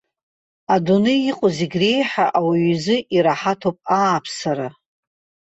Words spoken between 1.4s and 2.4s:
зегь реиҳа